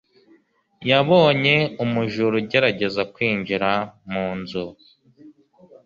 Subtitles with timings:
[0.89, 3.69] yabonye umujura ugerageza kwinjira
[4.11, 4.65] mu nzu